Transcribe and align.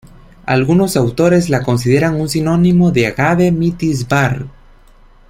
Algunos 0.47 0.97
autores 0.97 1.51
la 1.51 1.61
consideran 1.61 2.19
un 2.19 2.27
sinónimo 2.27 2.89
de 2.91 3.05
"Agave 3.05 3.51
mitis 3.51 4.07
var. 4.07 4.47